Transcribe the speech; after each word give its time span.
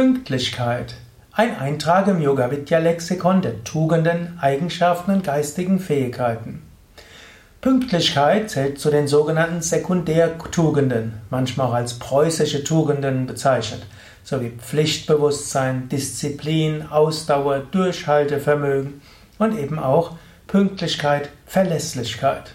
Pünktlichkeit. 0.00 0.94
Ein 1.30 1.58
Eintrag 1.58 2.08
im 2.08 2.22
Yoga 2.22 2.50
Vidya 2.50 2.78
Lexikon 2.78 3.42
der 3.42 3.62
Tugenden, 3.64 4.38
Eigenschaften 4.40 5.10
und 5.10 5.24
geistigen 5.24 5.78
Fähigkeiten. 5.78 6.62
Pünktlichkeit 7.60 8.48
zählt 8.48 8.80
zu 8.80 8.90
den 8.90 9.08
sogenannten 9.08 9.60
Sekundärtugenden, 9.60 11.20
manchmal 11.28 11.66
auch 11.66 11.74
als 11.74 11.98
preußische 11.98 12.64
Tugenden 12.64 13.26
bezeichnet, 13.26 13.82
sowie 14.24 14.52
Pflichtbewusstsein, 14.58 15.90
Disziplin, 15.90 16.86
Ausdauer, 16.86 17.58
Durchhaltevermögen 17.70 19.02
und 19.38 19.58
eben 19.58 19.78
auch 19.78 20.12
Pünktlichkeit, 20.46 21.28
Verlässlichkeit. 21.44 22.54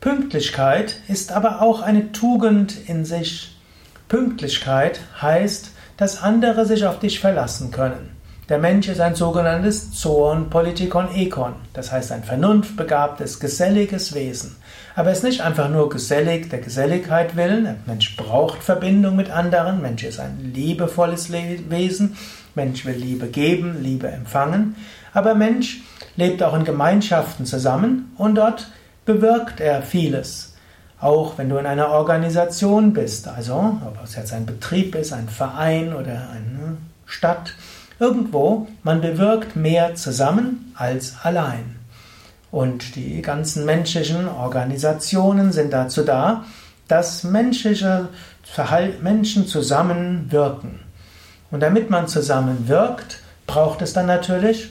Pünktlichkeit 0.00 0.94
ist 1.08 1.32
aber 1.32 1.60
auch 1.60 1.82
eine 1.82 2.12
Tugend 2.12 2.76
in 2.86 3.04
sich. 3.04 3.56
Pünktlichkeit 4.06 5.00
heißt, 5.20 5.72
dass 6.00 6.22
andere 6.22 6.64
sich 6.64 6.86
auf 6.86 6.98
dich 6.98 7.20
verlassen 7.20 7.70
können. 7.70 8.16
Der 8.48 8.58
Mensch 8.58 8.88
ist 8.88 9.02
ein 9.02 9.14
sogenanntes 9.14 9.92
Zoon 9.92 10.48
Politikon 10.48 11.14
Ekon, 11.14 11.52
das 11.74 11.92
heißt 11.92 12.10
ein 12.10 12.24
vernunftbegabtes, 12.24 13.38
geselliges 13.38 14.14
Wesen. 14.14 14.56
Aber 14.96 15.08
er 15.08 15.12
ist 15.12 15.24
nicht 15.24 15.42
einfach 15.42 15.68
nur 15.68 15.90
gesellig, 15.90 16.48
der 16.48 16.60
Geselligkeit 16.60 17.36
willen. 17.36 17.64
Der 17.64 17.76
Mensch 17.84 18.16
braucht 18.16 18.62
Verbindung 18.62 19.14
mit 19.14 19.30
anderen. 19.30 19.82
Mensch 19.82 20.02
ist 20.02 20.18
ein 20.18 20.52
liebevolles 20.54 21.30
Wesen. 21.30 22.16
Mensch 22.54 22.86
will 22.86 22.96
Liebe 22.96 23.26
geben, 23.26 23.82
Liebe 23.82 24.08
empfangen. 24.08 24.76
Aber 25.12 25.34
Mensch 25.34 25.82
lebt 26.16 26.42
auch 26.42 26.56
in 26.56 26.64
Gemeinschaften 26.64 27.44
zusammen 27.44 28.14
und 28.16 28.36
dort 28.36 28.68
bewirkt 29.04 29.60
er 29.60 29.82
vieles. 29.82 30.54
Auch 31.00 31.38
wenn 31.38 31.48
du 31.48 31.56
in 31.56 31.66
einer 31.66 31.88
Organisation 31.88 32.92
bist, 32.92 33.26
also 33.26 33.78
ob 33.86 33.98
es 34.04 34.16
jetzt 34.16 34.32
ein 34.32 34.44
Betrieb 34.44 34.94
ist, 34.94 35.12
ein 35.12 35.28
Verein 35.28 35.94
oder 35.94 36.28
eine 36.30 36.76
Stadt, 37.06 37.54
irgendwo, 37.98 38.68
man 38.82 39.00
bewirkt 39.00 39.56
mehr 39.56 39.94
zusammen 39.94 40.72
als 40.76 41.14
allein. 41.22 41.76
Und 42.50 42.96
die 42.96 43.22
ganzen 43.22 43.64
menschlichen 43.64 44.28
Organisationen 44.28 45.52
sind 45.52 45.72
dazu 45.72 46.02
da, 46.02 46.44
dass 46.88 47.22
menschliche 47.22 48.08
Menschen 49.00 49.46
zusammenwirken. 49.46 50.80
Und 51.50 51.60
damit 51.60 51.88
man 51.88 52.08
zusammenwirkt, 52.08 53.20
braucht 53.46 53.82
es 53.82 53.92
dann 53.92 54.06
natürlich 54.06 54.70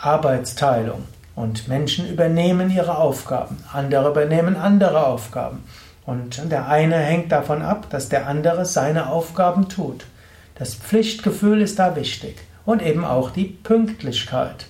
Arbeitsteilung. 0.00 1.04
Und 1.36 1.68
Menschen 1.68 2.08
übernehmen 2.08 2.70
ihre 2.70 2.98
Aufgaben, 2.98 3.58
andere 3.72 4.08
übernehmen 4.08 4.56
andere 4.56 5.06
Aufgaben. 5.06 5.62
Und 6.04 6.50
der 6.50 6.68
eine 6.68 6.96
hängt 6.96 7.30
davon 7.30 7.62
ab, 7.62 7.88
dass 7.90 8.08
der 8.08 8.26
andere 8.26 8.64
seine 8.64 9.10
Aufgaben 9.10 9.68
tut. 9.68 10.06
Das 10.54 10.74
Pflichtgefühl 10.74 11.60
ist 11.60 11.78
da 11.78 11.94
wichtig 11.94 12.36
und 12.64 12.82
eben 12.82 13.04
auch 13.04 13.30
die 13.30 13.44
Pünktlichkeit. 13.44 14.66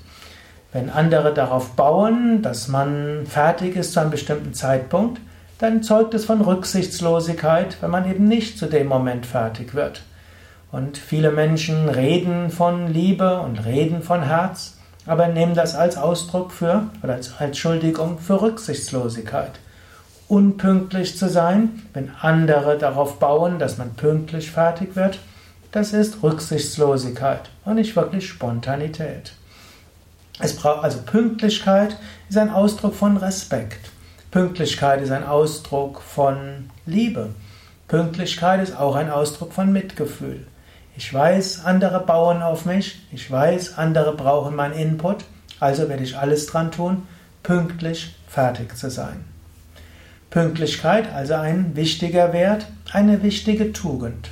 Wenn 0.72 0.90
andere 0.90 1.32
darauf 1.32 1.70
bauen, 1.70 2.42
dass 2.42 2.68
man 2.68 3.26
fertig 3.26 3.76
ist 3.76 3.92
zu 3.92 4.00
einem 4.00 4.10
bestimmten 4.10 4.52
Zeitpunkt, 4.52 5.20
dann 5.58 5.82
zeugt 5.82 6.12
es 6.14 6.24
von 6.24 6.40
Rücksichtslosigkeit, 6.40 7.78
wenn 7.80 7.90
man 7.90 8.10
eben 8.10 8.28
nicht 8.28 8.58
zu 8.58 8.66
dem 8.66 8.88
Moment 8.88 9.24
fertig 9.24 9.74
wird. 9.74 10.02
Und 10.72 10.98
viele 10.98 11.30
Menschen 11.30 11.88
reden 11.88 12.50
von 12.50 12.92
Liebe 12.92 13.40
und 13.40 13.64
reden 13.64 14.02
von 14.02 14.24
Herz, 14.24 14.76
aber 15.06 15.28
nehmen 15.28 15.54
das 15.54 15.74
als 15.74 15.96
Ausdruck 15.96 16.52
für 16.52 16.88
oder 17.02 17.14
als 17.14 17.32
Entschuldigung 17.38 18.18
für 18.18 18.42
Rücksichtslosigkeit. 18.42 19.52
Unpünktlich 20.28 21.16
zu 21.16 21.28
sein, 21.28 21.82
wenn 21.94 22.10
andere 22.20 22.76
darauf 22.78 23.18
bauen, 23.18 23.58
dass 23.58 23.78
man 23.78 23.94
pünktlich 23.94 24.50
fertig 24.50 24.96
wird, 24.96 25.20
das 25.70 25.92
ist 25.92 26.22
Rücksichtslosigkeit 26.22 27.50
und 27.64 27.76
nicht 27.76 27.94
wirklich 27.94 28.28
Spontanität. 28.28 29.32
Es 30.38 30.56
braucht, 30.56 30.84
also 30.84 30.98
Pünktlichkeit 31.02 31.96
ist 32.28 32.38
ein 32.38 32.50
Ausdruck 32.50 32.94
von 32.94 33.16
Respekt. 33.16 33.90
Pünktlichkeit 34.30 35.00
ist 35.00 35.10
ein 35.10 35.24
Ausdruck 35.24 36.02
von 36.02 36.70
Liebe. 36.84 37.30
Pünktlichkeit 37.88 38.62
ist 38.62 38.76
auch 38.76 38.96
ein 38.96 39.10
Ausdruck 39.10 39.52
von 39.52 39.72
Mitgefühl. 39.72 40.46
Ich 40.96 41.12
weiß, 41.12 41.64
andere 41.64 42.00
bauen 42.00 42.42
auf 42.42 42.64
mich. 42.64 43.06
Ich 43.12 43.30
weiß, 43.30 43.76
andere 43.76 44.14
brauchen 44.14 44.56
meinen 44.56 44.74
Input. 44.74 45.24
Also 45.60 45.88
werde 45.88 46.02
ich 46.02 46.16
alles 46.16 46.46
dran 46.46 46.70
tun, 46.72 47.06
pünktlich 47.42 48.16
fertig 48.28 48.76
zu 48.76 48.90
sein. 48.90 49.24
Pünktlichkeit, 50.30 51.12
also 51.14 51.34
ein 51.34 51.76
wichtiger 51.76 52.32
Wert, 52.32 52.66
eine 52.92 53.22
wichtige 53.22 53.72
Tugend. 53.72 54.30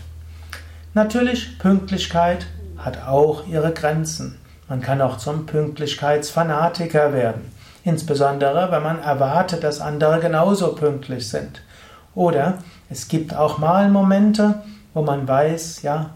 Natürlich, 0.95 1.59
Pünktlichkeit 1.59 2.47
hat 2.79 3.07
auch 3.07 3.47
ihre 3.47 3.73
Grenzen. 3.73 4.39
Man 4.69 4.81
kann 4.81 5.03
auch 5.03 5.19
zum 5.19 5.47
Pünktlichkeitsfanatiker 5.47 7.13
werden. 7.13 7.53
Insbesondere, 7.85 8.71
wenn 8.71 8.83
man 8.83 9.03
erwartet, 9.03 9.65
dass 9.65 9.81
andere 9.81 10.19
genauso 10.21 10.75
pünktlich 10.75 11.29
sind. 11.29 11.61
Oder 12.15 12.59
es 12.89 13.09
gibt 13.09 13.35
auch 13.35 13.59
mal 13.59 13.91
Momente, 13.91 14.63
wo 14.95 15.03
man 15.03 15.29
weiß, 15.29 15.83
ja, 15.83 16.11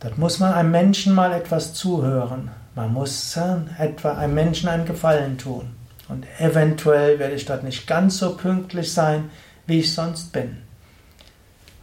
Dort 0.00 0.16
muss 0.16 0.38
man 0.38 0.52
einem 0.52 0.70
Menschen 0.70 1.14
mal 1.14 1.32
etwas 1.32 1.74
zuhören. 1.74 2.50
Man 2.74 2.92
muss 2.92 3.36
etwa 3.78 4.12
einem 4.16 4.34
Menschen 4.34 4.68
einen 4.68 4.86
Gefallen 4.86 5.38
tun. 5.38 5.70
Und 6.08 6.24
eventuell 6.38 7.18
werde 7.18 7.34
ich 7.34 7.44
dort 7.44 7.64
nicht 7.64 7.86
ganz 7.86 8.18
so 8.18 8.36
pünktlich 8.36 8.92
sein, 8.92 9.30
wie 9.66 9.80
ich 9.80 9.92
sonst 9.92 10.32
bin. 10.32 10.58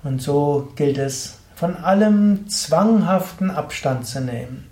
Und 0.04 0.22
so 0.22 0.72
gilt 0.76 0.98
es, 0.98 1.40
von 1.56 1.76
allem 1.78 2.50
zwanghaften 2.50 3.52
Abstand 3.52 4.08
zu 4.08 4.22
nehmen. 4.22 4.70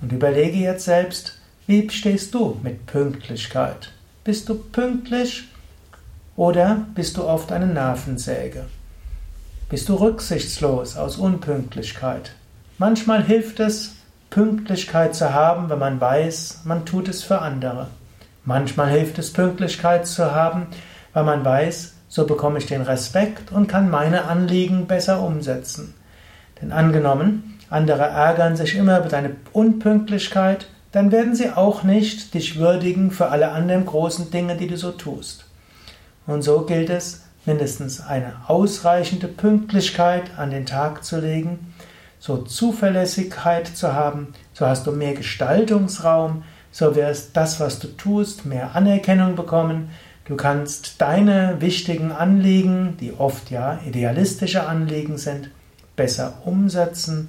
Und 0.00 0.12
überlege 0.12 0.58
jetzt 0.58 0.84
selbst, 0.84 1.38
wie 1.66 1.88
stehst 1.90 2.34
du 2.34 2.58
mit 2.62 2.86
Pünktlichkeit? 2.86 3.90
Bist 4.22 4.48
du 4.48 4.54
pünktlich 4.54 5.44
oder 6.36 6.86
bist 6.94 7.16
du 7.16 7.24
oft 7.24 7.52
eine 7.52 7.66
Nervensäge? 7.66 8.66
Bist 9.70 9.88
du 9.88 9.94
rücksichtslos 9.94 10.96
aus 10.96 11.16
Unpünktlichkeit? 11.16 12.32
Manchmal 12.78 13.22
hilft 13.22 13.60
es, 13.60 13.94
Pünktlichkeit 14.30 15.14
zu 15.14 15.32
haben, 15.32 15.70
wenn 15.70 15.78
man 15.78 16.00
weiß, 16.00 16.62
man 16.64 16.84
tut 16.84 17.08
es 17.08 17.22
für 17.22 17.40
andere. 17.40 17.86
Manchmal 18.44 18.90
hilft 18.90 19.18
es, 19.20 19.32
Pünktlichkeit 19.32 20.08
zu 20.08 20.34
haben, 20.34 20.66
weil 21.12 21.22
man 21.22 21.44
weiß, 21.44 21.94
so 22.08 22.26
bekomme 22.26 22.58
ich 22.58 22.66
den 22.66 22.82
Respekt 22.82 23.52
und 23.52 23.68
kann 23.68 23.90
meine 23.90 24.24
Anliegen 24.24 24.88
besser 24.88 25.22
umsetzen. 25.22 25.94
Denn 26.60 26.72
angenommen, 26.72 27.58
andere 27.70 28.02
ärgern 28.02 28.56
sich 28.56 28.74
immer 28.74 28.98
über 28.98 29.08
deine 29.08 29.36
Unpünktlichkeit, 29.52 30.66
dann 30.90 31.12
werden 31.12 31.36
sie 31.36 31.50
auch 31.50 31.84
nicht 31.84 32.34
dich 32.34 32.58
würdigen 32.58 33.12
für 33.12 33.28
alle 33.28 33.52
anderen 33.52 33.86
großen 33.86 34.32
Dinge, 34.32 34.56
die 34.56 34.66
du 34.66 34.76
so 34.76 34.90
tust. 34.90 35.44
Und 36.26 36.42
so 36.42 36.62
gilt 36.62 36.90
es, 36.90 37.22
mindestens 37.46 38.00
eine 38.00 38.32
ausreichende 38.48 39.28
Pünktlichkeit 39.28 40.24
an 40.36 40.50
den 40.50 40.66
Tag 40.66 41.04
zu 41.04 41.20
legen, 41.20 41.72
so 42.24 42.38
Zuverlässigkeit 42.38 43.66
zu 43.66 43.92
haben, 43.92 44.32
so 44.54 44.66
hast 44.66 44.86
du 44.86 44.92
mehr 44.92 45.12
Gestaltungsraum, 45.12 46.42
so 46.70 46.96
wirst 46.96 47.36
das, 47.36 47.60
was 47.60 47.80
du 47.80 47.88
tust, 47.88 48.46
mehr 48.46 48.74
Anerkennung 48.74 49.36
bekommen. 49.36 49.90
Du 50.24 50.34
kannst 50.34 51.02
deine 51.02 51.60
wichtigen 51.60 52.12
Anliegen, 52.12 52.96
die 52.98 53.12
oft 53.12 53.50
ja 53.50 53.78
idealistische 53.86 54.66
Anliegen 54.66 55.18
sind, 55.18 55.50
besser 55.96 56.38
umsetzen 56.46 57.28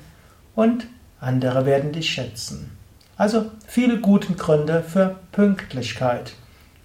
und 0.55 0.87
andere 1.19 1.65
werden 1.65 1.91
dich 1.91 2.09
schätzen. 2.09 2.71
Also 3.17 3.47
viele 3.67 3.99
gute 3.99 4.31
Gründe 4.35 4.81
für 4.81 5.17
Pünktlichkeit. 5.33 6.35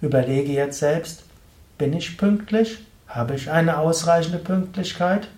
Überlege 0.01 0.51
jetzt 0.51 0.79
selbst, 0.79 1.23
bin 1.77 1.93
ich 1.93 2.17
pünktlich? 2.17 2.79
Habe 3.07 3.35
ich 3.35 3.49
eine 3.49 3.77
ausreichende 3.77 4.37
Pünktlichkeit? 4.37 5.29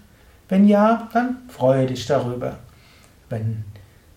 Wenn 0.49 0.67
ja, 0.67 1.09
dann 1.13 1.37
freue 1.49 1.87
dich 1.87 2.05
darüber. 2.05 2.57
Wenn 3.29 3.63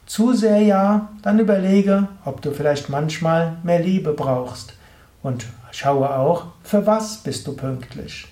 zu 0.06 0.34
sehr 0.34 0.60
ja, 0.60 1.08
dann 1.22 1.38
überlege, 1.38 2.08
ob 2.24 2.40
du 2.40 2.52
vielleicht 2.52 2.88
manchmal 2.88 3.56
mehr 3.62 3.80
Liebe 3.80 4.12
brauchst 4.12 4.74
und 5.22 5.46
schaue 5.72 6.14
auch, 6.14 6.46
für 6.62 6.86
was 6.86 7.18
bist 7.18 7.46
du 7.46 7.54
pünktlich. 7.54 8.28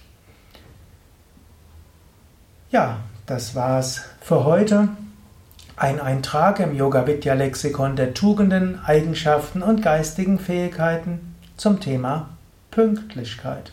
Ja, 2.71 2.99
das 3.27 3.55
war's 3.55 4.03
für 4.21 4.45
heute. 4.45 4.89
Ein 5.77 6.01
Eintrag 6.01 6.61
im 6.61 6.75
Yoga 6.75 7.07
Vidya 7.07 7.35
Lexikon 7.35 7.97
der 7.97 8.15
Tugenden, 8.15 8.79
Eigenschaften 8.85 9.63
und 9.63 9.83
geistigen 9.83 10.39
Fähigkeiten 10.39 11.35
zum 11.57 11.81
Thema 11.81 12.31
Pünktlichkeit. 12.71 13.73